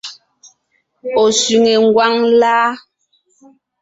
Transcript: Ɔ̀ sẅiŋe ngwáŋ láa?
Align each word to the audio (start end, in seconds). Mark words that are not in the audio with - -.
Ɔ̀ 1.23 1.27
sẅiŋe 1.39 1.73
ngwáŋ 1.85 2.13
láa? 2.39 2.69